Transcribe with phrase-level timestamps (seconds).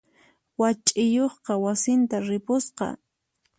[0.59, 2.87] Wach'iyuqqa wasinta ripusqa.